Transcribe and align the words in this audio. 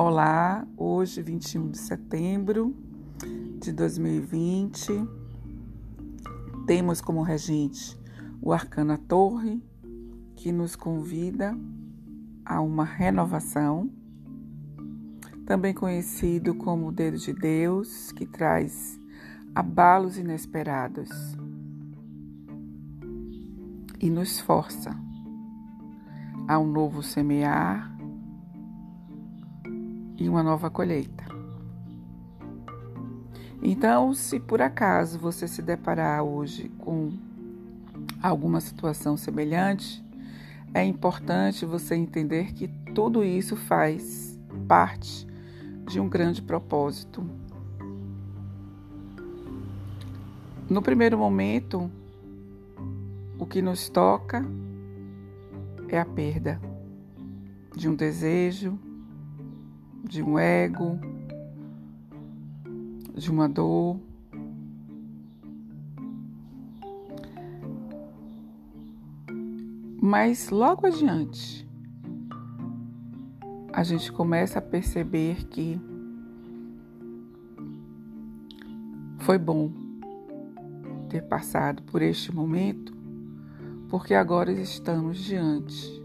Olá, 0.00 0.64
hoje 0.76 1.20
21 1.20 1.70
de 1.70 1.78
setembro 1.78 2.72
de 3.60 3.72
2020, 3.72 4.92
temos 6.68 7.00
como 7.00 7.20
regente 7.20 7.98
o 8.40 8.52
Arcana 8.52 8.96
Torre, 8.96 9.60
que 10.36 10.52
nos 10.52 10.76
convida 10.76 11.58
a 12.44 12.60
uma 12.60 12.84
renovação, 12.84 13.90
também 15.44 15.74
conhecido 15.74 16.54
como 16.54 16.86
o 16.86 16.92
Dedo 16.92 17.18
de 17.18 17.32
Deus, 17.32 18.12
que 18.12 18.24
traz 18.24 19.00
abalos 19.52 20.16
inesperados 20.16 21.08
e 23.98 24.08
nos 24.08 24.38
força 24.38 24.96
a 26.46 26.56
um 26.56 26.70
novo 26.70 27.02
semear 27.02 27.97
e 30.18 30.28
uma 30.28 30.42
nova 30.42 30.68
colheita. 30.68 31.24
Então, 33.62 34.12
se 34.14 34.38
por 34.38 34.60
acaso 34.60 35.18
você 35.18 35.48
se 35.48 35.62
deparar 35.62 36.22
hoje 36.22 36.68
com 36.78 37.12
alguma 38.22 38.60
situação 38.60 39.16
semelhante, 39.16 40.04
é 40.74 40.84
importante 40.84 41.64
você 41.64 41.94
entender 41.94 42.52
que 42.52 42.68
tudo 42.94 43.24
isso 43.24 43.56
faz 43.56 44.38
parte 44.66 45.26
de 45.86 45.98
um 45.98 46.08
grande 46.08 46.42
propósito. 46.42 47.24
No 50.68 50.82
primeiro 50.82 51.16
momento, 51.16 51.90
o 53.38 53.46
que 53.46 53.62
nos 53.62 53.88
toca 53.88 54.44
é 55.88 55.98
a 55.98 56.04
perda 56.04 56.60
de 57.74 57.88
um 57.88 57.94
desejo, 57.94 58.78
de 60.08 60.22
um 60.22 60.38
ego, 60.38 60.98
de 63.14 63.30
uma 63.30 63.46
dor. 63.46 64.00
Mas 70.00 70.48
logo 70.48 70.86
adiante, 70.86 71.68
a 73.72 73.84
gente 73.84 74.10
começa 74.10 74.58
a 74.58 74.62
perceber 74.62 75.44
que 75.48 75.78
foi 79.18 79.36
bom 79.36 79.70
ter 81.10 81.22
passado 81.22 81.82
por 81.82 82.00
este 82.00 82.34
momento, 82.34 82.96
porque 83.90 84.14
agora 84.14 84.50
estamos 84.52 85.18
diante 85.18 86.02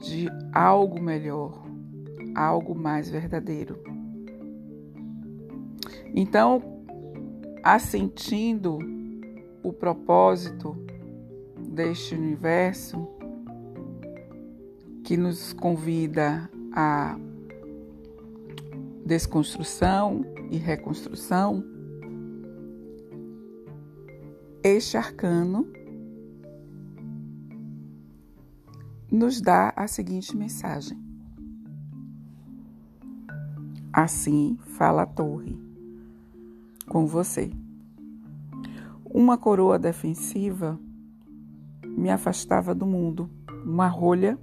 de 0.00 0.28
algo 0.52 1.00
melhor, 1.00 1.67
algo 2.38 2.74
mais 2.74 3.10
verdadeiro. 3.10 3.82
Então, 6.14 6.62
assentindo 7.64 8.78
o 9.62 9.72
propósito 9.72 10.76
deste 11.68 12.14
universo 12.14 13.06
que 15.02 15.16
nos 15.16 15.52
convida 15.52 16.48
a 16.72 17.18
desconstrução 19.04 20.24
e 20.50 20.58
reconstrução, 20.58 21.64
este 24.62 24.96
arcano 24.96 25.66
nos 29.10 29.40
dá 29.40 29.72
a 29.74 29.86
seguinte 29.86 30.36
mensagem. 30.36 31.07
Assim 34.00 34.56
fala 34.76 35.02
a 35.02 35.06
torre 35.06 35.58
com 36.86 37.04
você. 37.04 37.50
Uma 39.04 39.36
coroa 39.36 39.76
defensiva 39.76 40.78
me 41.84 42.08
afastava 42.08 42.76
do 42.76 42.86
mundo. 42.86 43.28
Uma 43.66 43.88
rolha 43.88 44.38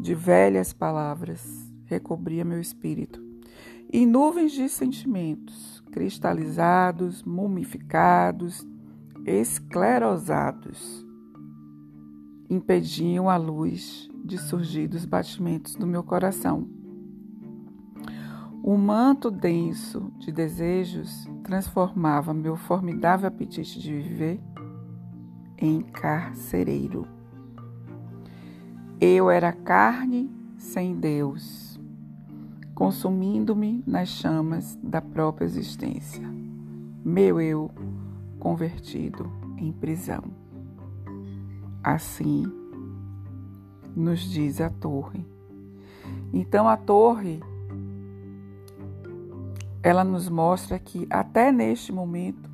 de 0.00 0.14
velhas 0.14 0.72
palavras 0.72 1.70
recobria 1.84 2.42
meu 2.42 2.58
espírito. 2.58 3.22
E 3.92 4.06
nuvens 4.06 4.52
de 4.52 4.66
sentimentos, 4.70 5.84
cristalizados, 5.92 7.22
mumificados, 7.22 8.66
esclerosados, 9.26 11.06
impediam 12.48 13.28
a 13.28 13.36
luz 13.36 14.08
de 14.24 14.38
surgir 14.38 14.88
dos 14.88 15.04
batimentos 15.04 15.74
do 15.74 15.86
meu 15.86 16.02
coração. 16.02 16.82
O 18.66 18.78
manto 18.78 19.30
denso 19.30 20.10
de 20.18 20.32
desejos 20.32 21.28
transformava 21.42 22.32
meu 22.32 22.56
formidável 22.56 23.28
apetite 23.28 23.78
de 23.78 23.92
viver 23.92 24.40
em 25.58 25.82
carcereiro. 25.82 27.06
Eu 28.98 29.28
era 29.28 29.52
carne 29.52 30.30
sem 30.56 30.98
Deus, 30.98 31.78
consumindo-me 32.74 33.84
nas 33.86 34.08
chamas 34.08 34.78
da 34.82 35.02
própria 35.02 35.44
existência. 35.44 36.26
Meu 37.04 37.38
eu 37.38 37.70
convertido 38.38 39.30
em 39.58 39.72
prisão. 39.72 40.24
Assim 41.82 42.44
nos 43.94 44.20
diz 44.20 44.58
a 44.58 44.70
torre. 44.70 45.22
Então 46.32 46.66
a 46.66 46.78
torre 46.78 47.42
ela 49.84 50.02
nos 50.02 50.30
mostra 50.30 50.78
que 50.78 51.06
até 51.10 51.52
neste 51.52 51.92
momento 51.92 52.50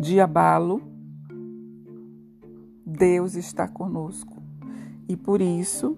de 0.00 0.20
abalo, 0.20 0.82
Deus 2.84 3.36
está 3.36 3.68
conosco. 3.68 4.42
E 5.08 5.16
por 5.16 5.40
isso, 5.40 5.96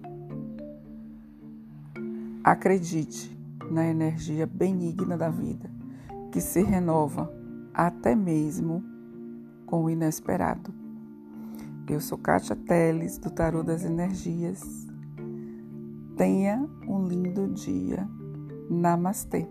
acredite 2.43 3.35
na 3.71 3.87
energia 3.87 4.45
benigna 4.45 5.17
da 5.17 5.29
vida, 5.29 5.71
que 6.31 6.39
se 6.39 6.61
renova 6.61 7.33
até 7.73 8.13
mesmo 8.13 8.83
com 9.65 9.85
o 9.85 9.89
inesperado. 9.89 10.71
Eu 11.89 11.99
sou 11.99 12.19
Kátia 12.19 12.55
Teles, 12.55 13.17
do 13.17 13.31
Tarô 13.31 13.63
das 13.63 13.83
Energias. 13.83 14.61
Tenha 16.15 16.63
um 16.87 17.07
lindo 17.07 17.47
dia. 17.47 18.07
Namastê. 18.69 19.47